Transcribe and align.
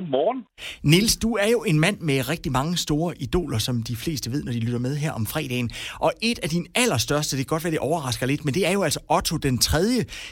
Godmorgen. 0.00 0.44
Nils, 0.82 1.16
du 1.16 1.34
er 1.34 1.48
jo 1.48 1.64
en 1.64 1.80
mand 1.80 2.00
med 2.00 2.28
rigtig 2.28 2.52
mange 2.52 2.76
store 2.76 3.14
idoler, 3.18 3.58
som 3.58 3.82
de 3.82 3.96
fleste 3.96 4.32
ved, 4.32 4.44
når 4.44 4.52
de 4.52 4.60
lytter 4.60 4.78
med 4.78 4.96
her 4.96 5.12
om 5.12 5.26
fredagen. 5.26 5.70
Og 6.00 6.12
et 6.22 6.38
af 6.42 6.48
dine 6.48 6.66
allerstørste, 6.74 7.36
det 7.36 7.46
kan 7.46 7.54
godt 7.54 7.64
være, 7.64 7.70
det 7.70 7.78
overrasker 7.78 8.26
lidt, 8.26 8.44
men 8.44 8.54
det 8.54 8.66
er 8.66 8.70
jo 8.70 8.82
altså 8.82 9.00
Otto 9.08 9.36
den 9.36 9.58
3., 9.58 9.78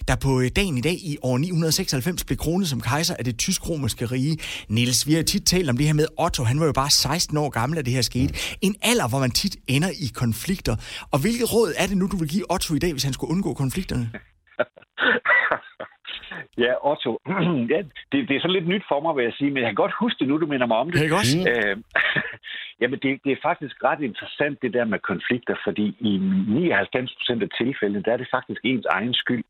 der 0.09 0.17
på 0.17 0.43
dagen 0.57 0.79
i 0.79 0.81
dag 0.81 0.93
i 0.93 1.17
år 1.23 1.39
996 1.39 2.25
blev 2.25 2.37
kronet 2.37 2.69
som 2.69 2.81
kejser 2.81 3.15
af 3.19 3.25
det 3.25 3.39
tysk-romerske 3.39 4.07
rige. 4.07 4.39
Nils, 4.69 5.07
vi 5.07 5.15
har 5.15 5.23
tit 5.23 5.47
talt 5.47 5.71
om 5.71 5.77
det 5.77 5.87
her 5.87 5.93
med 5.93 6.07
Otto. 6.19 6.45
Han 6.45 6.61
var 6.61 6.67
jo 6.67 6.73
bare 6.73 6.91
16 6.91 7.37
år 7.37 7.49
gammel, 7.51 7.77
da 7.77 7.83
det 7.83 7.93
her 7.93 8.03
skete. 8.03 8.35
En 8.61 8.75
alder, 8.83 9.09
hvor 9.09 9.19
man 9.19 9.31
tit 9.31 9.57
ender 9.67 9.91
i 9.91 10.07
konflikter. 10.15 10.77
Og 11.11 11.19
hvilket 11.19 11.53
råd 11.53 11.73
er 11.77 11.87
det 11.87 11.97
nu, 11.97 12.07
du 12.07 12.17
vil 12.17 12.29
give 12.29 12.53
Otto 12.53 12.75
i 12.75 12.79
dag, 12.79 12.93
hvis 12.93 13.03
han 13.03 13.13
skulle 13.13 13.31
undgå 13.31 13.55
konflikterne? 13.55 14.11
Ja, 16.65 16.73
Otto. 16.91 17.11
ja, 17.73 17.79
det, 18.13 18.29
det 18.29 18.37
er 18.37 18.41
så 18.41 18.49
lidt 18.49 18.69
nyt 18.69 18.85
for 18.89 19.01
mig, 19.01 19.17
vil 19.17 19.25
jeg 19.25 19.33
sige, 19.39 19.51
men 19.51 19.63
jeg 19.63 19.69
kan 19.71 19.83
godt 19.85 20.01
huske 20.01 20.19
det 20.19 20.29
nu, 20.29 20.37
du 20.37 20.47
minder 20.47 20.67
mig 20.67 20.77
om 20.77 20.91
det. 20.91 21.03
Jeg 21.03 21.13
også? 21.13 21.39
Øh, 21.53 21.77
jamen, 22.81 22.99
det, 23.03 23.21
det 23.25 23.33
er 23.33 23.41
faktisk 23.43 23.85
ret 23.85 24.01
interessant, 24.01 24.63
det 24.63 24.73
der 24.73 24.85
med 24.85 24.99
konflikter, 24.99 25.55
fordi 25.65 25.87
i 26.01 26.13
99 26.49 27.15
procent 27.19 27.43
af 27.43 27.49
tilfældene, 27.61 28.03
der 28.03 28.13
er 28.13 28.17
det 28.17 28.29
faktisk 28.31 28.61
ens 28.65 28.87
egen 28.87 29.15
skyld. 29.15 29.45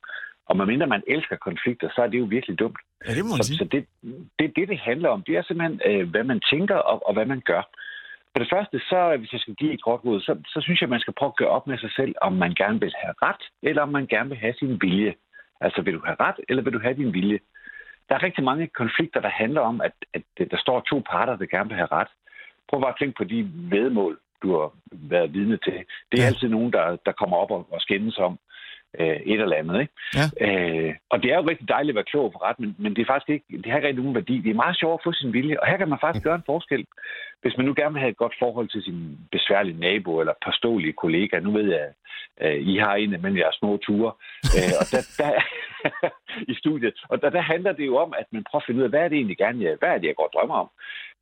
Og 0.49 0.57
medmindre 0.57 0.87
man 0.87 1.03
elsker 1.07 1.37
konflikter, 1.37 1.89
så 1.95 2.03
er 2.03 2.07
det 2.07 2.19
jo 2.19 2.25
virkelig 2.25 2.59
dumt. 2.59 2.79
Ja, 3.07 3.15
det 3.15 3.25
må 3.25 3.31
man 3.31 3.43
Så, 3.43 3.47
sige. 3.49 3.59
så 3.59 3.65
det, 3.65 3.87
det, 4.39 4.57
det, 4.57 4.69
det 4.69 4.79
handler 4.79 5.09
om, 5.09 5.23
det 5.23 5.37
er 5.37 5.43
simpelthen, 5.43 5.81
øh, 5.89 6.11
hvad 6.11 6.25
man 6.25 6.41
tænker 6.53 6.77
og, 6.77 7.07
og 7.09 7.13
hvad 7.15 7.27
man 7.27 7.41
gør. 7.41 7.63
For 8.33 8.39
det 8.43 8.49
første, 8.55 8.79
så 8.79 9.17
hvis 9.19 9.33
jeg 9.33 9.41
skal 9.41 9.55
give 9.55 9.73
et 9.73 9.83
godt 9.83 10.05
råd, 10.05 10.21
så, 10.21 10.33
så 10.47 10.61
synes 10.61 10.81
jeg, 10.81 10.89
man 10.89 11.01
skal 11.01 11.15
prøve 11.19 11.33
at 11.33 11.37
gøre 11.37 11.49
op 11.49 11.67
med 11.67 11.79
sig 11.79 11.93
selv, 11.97 12.15
om 12.21 12.33
man 12.33 12.55
gerne 12.55 12.81
vil 12.81 12.95
have 13.03 13.15
ret, 13.23 13.43
eller 13.63 13.83
om 13.83 13.89
man 13.89 14.07
gerne 14.07 14.29
vil 14.29 14.39
have 14.39 14.55
sin 14.59 14.79
vilje. 14.83 15.15
Altså, 15.61 15.83
vil 15.83 15.95
du 15.95 16.03
have 16.05 16.17
ret, 16.21 16.35
eller 16.49 16.63
vil 16.63 16.73
du 16.73 16.81
have 16.81 16.95
din 16.95 17.15
vilje? 17.15 17.39
Der 18.09 18.15
er 18.15 18.23
rigtig 18.23 18.45
mange 18.45 18.67
konflikter, 18.67 19.21
der 19.21 19.29
handler 19.29 19.61
om, 19.61 19.81
at, 19.81 19.93
at 20.15 20.51
der 20.51 20.57
står 20.59 20.81
to 20.81 21.03
parter, 21.11 21.37
der 21.37 21.47
gerne 21.47 21.69
vil 21.69 21.77
have 21.77 21.93
ret. 21.93 22.09
Prøv 22.69 22.81
bare 22.81 22.91
at 22.91 22.97
tænke 22.99 23.17
på 23.19 23.25
de 23.25 23.49
vedmål, 23.55 24.19
du 24.43 24.49
har 24.59 24.71
været 24.93 25.35
vidne 25.35 25.57
til. 25.57 25.73
Det 26.13 26.19
er 26.19 26.23
Ja. 26.23 26.27
altid 26.27 26.49
nogen, 26.49 26.73
der, 26.73 26.97
der 27.07 27.13
kommer 27.13 27.37
op 27.37 27.51
og, 27.51 27.67
og 27.73 27.81
skændes 27.81 28.19
om 28.19 28.39
øh, 29.01 29.17
et 29.33 29.41
eller 29.41 29.57
andet. 29.57 29.81
Ikke? 29.81 29.93
Ja. 30.19 30.27
Øh, 30.47 30.95
og 31.11 31.23
det 31.23 31.33
er 31.33 31.37
jo 31.37 31.49
rigtig 31.51 31.69
dejligt 31.69 31.93
at 31.93 31.95
være 31.95 32.11
klog 32.13 32.33
for 32.33 32.43
ret, 32.49 32.61
men, 32.61 32.77
men 32.79 32.97
det 32.97 33.03
er 33.03 33.07
faktisk 33.13 33.29
ikke, 33.31 33.63
det 33.63 33.67
har 33.67 33.77
ikke 33.77 33.89
rigtig 33.89 34.03
nogen 34.05 34.15
værdi. 34.21 34.39
Det 34.39 34.51
er 34.51 34.55
meget 34.65 34.79
sjovt 34.79 35.01
at 35.01 35.05
få 35.05 35.13
sin 35.13 35.33
vilje, 35.33 35.61
og 35.61 35.67
her 35.67 35.77
kan 35.77 35.89
man 35.89 35.99
faktisk 36.01 36.25
gøre 36.25 36.35
en 36.35 36.51
forskel. 36.53 36.85
Hvis 37.43 37.57
man 37.57 37.67
nu 37.67 37.75
gerne 37.77 37.93
vil 37.93 38.01
have 38.01 38.11
et 38.11 38.17
godt 38.25 38.35
forhold 38.39 38.69
til 38.69 38.83
sin 38.83 39.19
besværlige 39.33 39.81
nabo 39.81 40.21
eller 40.21 40.33
påståelige 40.47 40.93
kollega, 40.93 41.39
nu 41.41 41.53
ved 41.53 41.69
jeg, 41.71 41.89
at 42.37 42.57
I 42.61 42.77
har 42.77 42.95
en 42.95 43.15
af 43.15 43.37
jeres 43.37 43.55
små 43.55 43.77
ture, 43.77 44.13
øh, 44.57 44.73
og 44.81 44.85
der, 44.93 45.03
der, 45.19 45.31
i 46.53 46.55
studiet. 46.55 46.95
Og 47.09 47.23
der, 47.23 47.31
der 47.31 47.41
handler 47.41 47.73
det 47.73 47.87
jo 47.87 47.97
om, 47.97 48.15
at 48.19 48.27
man 48.31 48.45
prøver 48.45 48.61
at 48.63 48.67
finde 48.67 48.79
ud 48.79 48.85
af, 48.85 48.91
hvad 48.91 49.01
er 49.01 49.09
det 49.09 49.17
egentlig 49.17 49.37
gerne, 49.37 49.65
jeg, 49.65 49.77
hvad 49.79 49.89
er 49.89 49.99
det, 49.99 50.07
jeg 50.07 50.17
går 50.17 50.25
og 50.25 50.33
drømmer 50.35 50.55
om. 50.55 50.71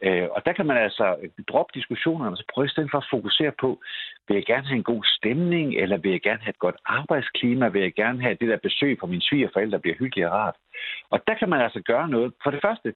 Øh, 0.03 0.29
og 0.31 0.47
der 0.47 0.53
kan 0.53 0.67
man 0.67 0.77
altså 0.77 1.17
øh, 1.23 1.31
droppe 1.49 1.73
diskussionerne, 1.75 2.31
og 2.31 2.37
så 2.37 2.45
prøve 2.55 2.67
i 2.67 2.75
stedet 2.75 2.91
for 2.91 2.99
at 2.99 3.11
fokusere 3.11 3.53
på, 3.61 3.81
vil 4.29 4.35
jeg 4.35 4.47
gerne 4.47 4.67
have 4.67 4.77
en 4.77 4.91
god 4.93 5.05
stemning, 5.05 5.75
eller 5.75 5.97
vil 5.97 6.11
jeg 6.11 6.21
gerne 6.21 6.43
have 6.43 6.51
et 6.51 6.65
godt 6.67 6.77
arbejdsklima, 6.87 7.69
vil 7.69 7.83
jeg 7.83 7.95
gerne 7.95 8.23
have 8.23 8.37
det 8.41 8.49
der 8.49 8.57
besøg 8.57 8.99
på 8.99 9.07
mine 9.07 9.23
svigerforældre, 9.23 9.79
bliver 9.79 9.97
hyggeligt 9.97 10.27
og 10.27 10.33
rart. 10.33 10.57
Og 11.11 11.19
der 11.27 11.35
kan 11.35 11.49
man 11.49 11.61
altså 11.61 11.81
gøre 11.81 12.09
noget. 12.09 12.33
For 12.43 12.51
det 12.51 12.61
første, 12.63 12.95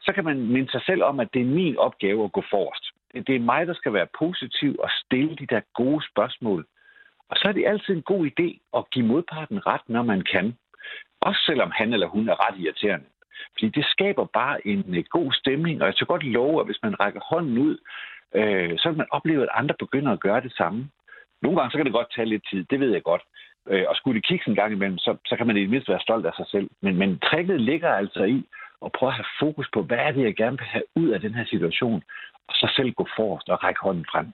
så 0.00 0.12
kan 0.12 0.24
man 0.24 0.46
minde 0.46 0.70
sig 0.70 0.82
selv 0.86 1.02
om, 1.02 1.20
at 1.20 1.28
det 1.34 1.42
er 1.42 1.54
min 1.60 1.76
opgave 1.76 2.24
at 2.24 2.32
gå 2.32 2.42
forrest. 2.50 2.84
Det 3.14 3.26
det 3.26 3.34
er 3.36 3.40
mig, 3.40 3.66
der 3.66 3.74
skal 3.74 3.92
være 3.92 4.06
positiv 4.18 4.76
og 4.78 4.90
stille 5.04 5.36
de 5.36 5.46
der 5.46 5.60
gode 5.74 6.02
spørgsmål. 6.10 6.66
Og 7.30 7.36
så 7.36 7.48
er 7.48 7.52
det 7.52 7.66
altid 7.66 7.94
en 7.94 8.02
god 8.02 8.26
idé 8.26 8.48
at 8.78 8.90
give 8.90 9.06
modparten 9.06 9.66
ret, 9.66 9.80
når 9.88 10.02
man 10.02 10.22
kan. 10.22 10.56
Også 11.20 11.40
selvom 11.46 11.70
han 11.70 11.92
eller 11.92 12.06
hun 12.06 12.28
er 12.28 12.46
ret 12.46 12.58
irriterende. 12.58 13.06
Fordi 13.52 13.68
det 13.68 13.84
skaber 13.84 14.24
bare 14.24 14.66
en 14.66 14.94
øh, 14.96 15.04
god 15.10 15.32
stemning, 15.32 15.80
og 15.80 15.86
jeg 15.86 15.96
tør 15.96 16.06
godt 16.06 16.22
love, 16.22 16.60
at 16.60 16.66
hvis 16.66 16.82
man 16.82 17.00
rækker 17.00 17.20
hånden 17.30 17.58
ud, 17.58 17.76
øh, 18.34 18.78
så 18.78 18.88
vil 18.88 18.98
man 18.98 19.10
opleve, 19.10 19.42
at 19.42 19.48
andre 19.52 19.74
begynder 19.78 20.12
at 20.12 20.20
gøre 20.20 20.40
det 20.40 20.52
samme. 20.52 20.90
Nogle 21.42 21.58
gange 21.58 21.70
så 21.70 21.76
kan 21.76 21.86
det 21.86 21.98
godt 21.98 22.14
tage 22.14 22.28
lidt 22.28 22.48
tid, 22.50 22.64
det 22.70 22.80
ved 22.80 22.92
jeg 22.92 23.02
godt. 23.02 23.22
Øh, 23.68 23.84
og 23.88 23.96
skulle 23.96 24.20
det 24.20 24.26
kigge 24.28 24.48
en 24.48 24.54
gang 24.54 24.72
imellem, 24.72 24.98
så, 24.98 25.16
så 25.26 25.36
kan 25.36 25.46
man 25.46 25.56
i 25.56 25.60
det 25.60 25.70
mindste 25.70 25.92
være 25.92 26.06
stolt 26.08 26.26
af 26.26 26.32
sig 26.36 26.46
selv. 26.48 26.70
Men, 26.82 26.96
men 26.96 27.18
tricket 27.18 27.60
ligger 27.60 27.90
altså 27.94 28.24
i 28.24 28.44
at 28.84 28.92
prøve 28.92 29.10
at 29.10 29.16
have 29.16 29.32
fokus 29.40 29.68
på, 29.72 29.82
hvad 29.82 29.98
er 29.98 30.12
det, 30.12 30.22
jeg 30.24 30.36
gerne 30.36 30.58
vil 30.58 30.66
have 30.66 30.84
ud 30.96 31.08
af 31.08 31.20
den 31.20 31.34
her 31.34 31.44
situation, 31.44 32.02
og 32.48 32.54
så 32.54 32.72
selv 32.76 32.92
gå 32.92 33.06
forrest 33.16 33.48
og 33.48 33.64
række 33.64 33.80
hånden 33.80 34.06
frem. 34.12 34.26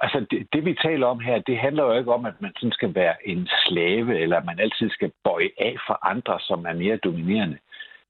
Altså, 0.00 0.26
det, 0.30 0.46
det 0.52 0.64
vi 0.64 0.74
taler 0.74 1.06
om 1.06 1.20
her, 1.20 1.38
det 1.38 1.58
handler 1.58 1.84
jo 1.84 1.92
ikke 1.98 2.12
om, 2.12 2.24
at 2.26 2.40
man 2.40 2.52
sådan 2.56 2.72
skal 2.72 2.94
være 2.94 3.28
en 3.28 3.48
slave, 3.66 4.18
eller 4.18 4.36
at 4.36 4.44
man 4.44 4.60
altid 4.60 4.90
skal 4.90 5.12
bøje 5.24 5.50
af 5.58 5.76
for 5.86 6.06
andre, 6.06 6.40
som 6.40 6.66
er 6.66 6.72
mere 6.72 6.96
dominerende. 6.96 7.58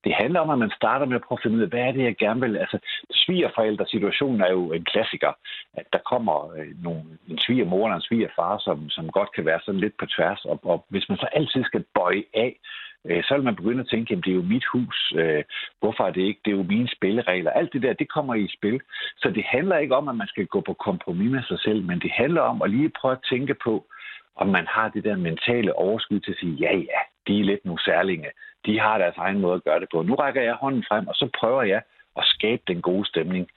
Det 0.03 0.13
handler 0.15 0.39
om, 0.39 0.49
at 0.49 0.59
man 0.59 0.71
starter 0.75 1.05
med 1.05 1.15
at 1.15 1.21
prøve 1.21 1.37
at 1.39 1.43
finde 1.43 1.57
ud 1.57 1.61
af, 1.61 1.69
hvad 1.69 1.79
er 1.79 1.91
det, 1.91 2.03
jeg 2.03 2.15
gerne 2.15 2.41
vil. 2.41 2.57
Altså, 2.57 2.77
svigerforældre-situationen 3.11 4.41
er 4.41 4.51
jo 4.51 4.73
en 4.73 4.85
klassiker. 4.85 5.31
At 5.73 5.85
der 5.93 5.99
kommer 6.11 6.53
øh, 6.57 6.83
nogle, 6.83 7.03
en 7.27 7.39
svigermor 7.39 7.85
eller 7.85 7.95
en 7.95 8.09
svigerfar, 8.09 8.57
som, 8.57 8.89
som 8.89 9.11
godt 9.11 9.31
kan 9.35 9.45
være 9.45 9.59
sådan 9.65 9.79
lidt 9.79 9.97
på 9.99 10.05
tværs. 10.05 10.45
Og, 10.45 10.59
og 10.63 10.85
hvis 10.89 11.09
man 11.09 11.17
så 11.17 11.27
altid 11.33 11.63
skal 11.63 11.85
bøje 11.95 12.23
af, 12.33 12.55
Øh, 13.09 13.23
så 13.23 13.33
vil 13.33 13.43
man 13.43 13.55
begynde 13.55 13.79
at 13.79 13.89
tænke, 13.89 14.13
at 14.13 14.25
det 14.25 14.31
er 14.31 14.35
jo 14.35 14.41
mit 14.53 14.65
hus. 14.73 15.13
Øh, 15.15 15.43
hvorfor 15.79 16.03
er 16.03 16.11
det 16.11 16.21
ikke? 16.21 16.41
Det 16.45 16.51
er 16.51 16.57
jo 16.57 16.63
mine 16.63 16.89
spilleregler. 16.95 17.51
Alt 17.51 17.73
det 17.73 17.81
der, 17.81 17.93
det 17.93 18.09
kommer 18.09 18.35
i 18.35 18.47
spil. 18.57 18.81
Så 19.17 19.29
det 19.29 19.43
handler 19.43 19.77
ikke 19.77 19.95
om, 19.95 20.07
at 20.07 20.15
man 20.15 20.27
skal 20.27 20.45
gå 20.45 20.61
på 20.61 20.73
kompromis 20.73 21.31
med 21.31 21.43
sig 21.43 21.59
selv, 21.59 21.83
men 21.83 21.99
det 21.99 22.11
handler 22.11 22.41
om 22.41 22.61
at 22.61 22.69
lige 22.69 22.91
prøve 23.01 23.11
at 23.11 23.25
tænke 23.29 23.55
på, 23.63 23.85
om 24.35 24.47
man 24.47 24.67
har 24.67 24.89
det 24.89 25.03
der 25.03 25.15
mentale 25.15 25.75
overskud 25.75 26.19
til 26.19 26.31
at 26.31 26.37
sige, 26.37 26.53
ja, 26.53 26.77
ja, 26.77 27.01
de 27.27 27.39
er 27.39 27.43
lidt 27.43 27.65
nogle 27.65 27.83
særlinge. 27.83 28.29
De 28.65 28.79
har 28.79 28.97
deres 28.97 29.17
egen 29.17 29.39
måde 29.41 29.55
at 29.55 29.63
gøre 29.63 29.79
det 29.79 29.89
på. 29.93 30.01
Nu 30.01 30.15
rækker 30.15 30.41
jeg 30.41 30.53
hånden 30.53 30.83
frem, 30.87 31.07
og 31.07 31.15
så 31.15 31.29
prøver 31.39 31.63
jeg 31.63 31.81
at 32.17 32.23
skabe 32.25 32.61
den 32.67 32.81
gode 32.81 33.05
stemning. 33.05 33.47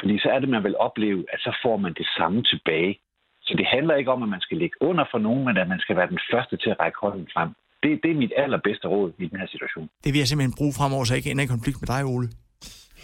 Fordi 0.00 0.18
så 0.18 0.28
er 0.28 0.38
det, 0.38 0.48
man 0.48 0.64
vil 0.64 0.76
opleve, 0.76 1.24
at 1.32 1.40
så 1.40 1.56
får 1.62 1.76
man 1.76 1.94
det 1.94 2.06
samme 2.16 2.42
tilbage. 2.42 2.98
Så 3.42 3.54
det 3.54 3.66
handler 3.66 3.94
ikke 3.94 4.10
om, 4.10 4.22
at 4.22 4.28
man 4.28 4.40
skal 4.40 4.56
ligge 4.56 4.76
under 4.80 5.04
for 5.10 5.18
nogen, 5.18 5.44
men 5.44 5.56
at 5.56 5.68
man 5.68 5.80
skal 5.80 5.96
være 5.96 6.08
den 6.08 6.18
første 6.30 6.56
til 6.56 6.70
at 6.70 6.80
række 6.80 6.98
hånden 7.00 7.28
frem. 7.34 7.50
Det, 7.82 7.90
det 8.02 8.10
er 8.10 8.14
mit 8.24 8.32
allerbedste 8.36 8.86
råd 8.88 9.12
i 9.18 9.26
den 9.30 9.38
her 9.40 9.46
situation. 9.54 9.88
Det 10.04 10.12
vil 10.12 10.18
jeg 10.18 10.28
simpelthen 10.28 10.54
bruge 10.58 10.72
fremover, 10.78 11.04
så 11.04 11.12
jeg 11.14 11.18
ikke 11.18 11.30
ender 11.30 11.44
i 11.44 11.52
konflikt 11.56 11.78
med 11.82 11.88
dig, 11.94 12.04
Ole. 12.04 12.28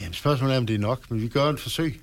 Jamen, 0.00 0.12
spørgsmålet 0.22 0.54
er, 0.54 0.58
om 0.58 0.66
det 0.66 0.76
er 0.76 0.84
nok, 0.90 1.10
men 1.10 1.22
vi 1.22 1.28
gør 1.28 1.44
et 1.54 1.60
forsøg. 1.66 1.90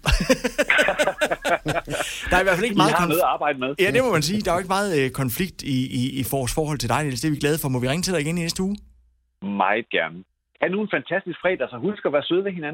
Der 2.30 2.36
er 2.38 2.42
i 2.44 2.48
hvert 2.48 2.58
fald 2.58 2.68
ikke 2.70 2.82
meget 2.84 2.94
har 2.94 2.98
konflikt. 3.02 3.18
noget 3.20 3.30
at 3.30 3.34
arbejde 3.38 3.58
med. 3.64 3.72
Ja, 3.84 3.90
det 3.96 4.02
må 4.06 4.12
man 4.18 4.22
sige. 4.30 4.40
Der 4.42 4.50
er 4.52 4.56
jo 4.56 4.60
ikke 4.64 4.76
meget 4.78 4.92
øh, 5.00 5.08
konflikt 5.22 5.60
i, 5.76 5.78
i, 6.02 6.04
i 6.20 6.22
vores 6.32 6.54
forhold 6.60 6.78
til 6.84 6.90
dig, 6.94 7.00
Niels. 7.04 7.22
Det 7.22 7.28
er 7.28 7.32
vi 7.38 7.44
glade 7.46 7.58
for. 7.62 7.68
Må 7.70 7.80
vi 7.84 7.88
ringe 7.92 8.04
til 8.04 8.14
dig 8.14 8.22
igen 8.26 8.38
i 8.38 8.42
næste 8.42 8.64
uge? 8.68 8.76
Meget 9.64 9.86
gerne. 9.98 10.18
Ha' 10.62 10.68
nu 10.74 10.78
en 10.86 10.92
fantastisk 10.98 11.38
fredag, 11.44 11.68
så 11.74 11.78
husk 11.88 12.02
at 12.08 12.14
være 12.16 12.26
søde 12.30 12.44
ved 12.48 12.52
hinanden. 12.52 12.70